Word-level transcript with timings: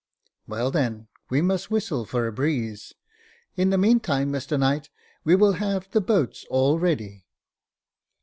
"Well, 0.47 0.71
then, 0.71 1.09
we 1.29 1.43
must 1.43 1.69
whistle 1.69 2.05
for 2.07 2.25
a 2.25 2.31
breeze. 2.33 2.95
In 3.55 3.69
the 3.69 3.77
meantime, 3.77 4.31
Mr 4.33 4.59
Knight, 4.59 4.89
we 5.23 5.35
will 5.35 5.53
have 5.53 5.91
the 5.91 6.01
boats 6.01 6.43
all 6.49 6.79
ready." 6.79 7.27